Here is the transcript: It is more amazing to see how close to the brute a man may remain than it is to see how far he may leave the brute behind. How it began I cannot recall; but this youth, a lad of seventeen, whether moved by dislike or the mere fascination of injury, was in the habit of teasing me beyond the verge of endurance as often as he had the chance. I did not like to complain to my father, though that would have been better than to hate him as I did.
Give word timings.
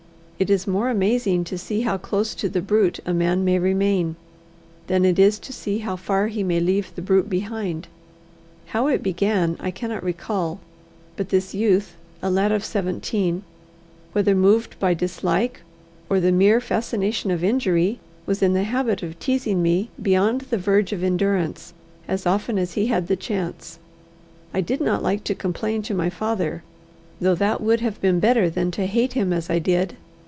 It 0.41 0.49
is 0.49 0.65
more 0.65 0.89
amazing 0.89 1.43
to 1.43 1.57
see 1.59 1.81
how 1.81 1.97
close 1.99 2.33
to 2.33 2.49
the 2.49 2.63
brute 2.63 2.99
a 3.05 3.13
man 3.13 3.45
may 3.45 3.59
remain 3.59 4.15
than 4.87 5.05
it 5.05 5.19
is 5.19 5.37
to 5.37 5.53
see 5.53 5.77
how 5.85 5.95
far 5.95 6.29
he 6.29 6.41
may 6.41 6.59
leave 6.59 6.91
the 6.95 7.01
brute 7.03 7.29
behind. 7.29 7.87
How 8.65 8.87
it 8.87 9.03
began 9.03 9.55
I 9.59 9.69
cannot 9.69 10.01
recall; 10.03 10.59
but 11.15 11.29
this 11.29 11.53
youth, 11.53 11.95
a 12.23 12.31
lad 12.31 12.51
of 12.51 12.65
seventeen, 12.65 13.43
whether 14.13 14.33
moved 14.33 14.79
by 14.79 14.95
dislike 14.95 15.61
or 16.09 16.19
the 16.19 16.31
mere 16.31 16.59
fascination 16.59 17.29
of 17.29 17.43
injury, 17.43 17.99
was 18.25 18.41
in 18.41 18.53
the 18.53 18.63
habit 18.63 19.03
of 19.03 19.19
teasing 19.19 19.61
me 19.61 19.91
beyond 20.01 20.41
the 20.49 20.57
verge 20.57 20.91
of 20.91 21.03
endurance 21.03 21.75
as 22.07 22.25
often 22.25 22.57
as 22.57 22.73
he 22.73 22.87
had 22.87 23.05
the 23.05 23.15
chance. 23.15 23.77
I 24.55 24.61
did 24.61 24.81
not 24.81 25.03
like 25.03 25.23
to 25.25 25.35
complain 25.35 25.83
to 25.83 25.93
my 25.93 26.09
father, 26.09 26.63
though 27.19 27.35
that 27.35 27.61
would 27.61 27.81
have 27.81 28.01
been 28.01 28.19
better 28.19 28.49
than 28.49 28.71
to 28.71 28.87
hate 28.87 29.13
him 29.13 29.31
as 29.33 29.47
I 29.47 29.59
did. 29.59 29.97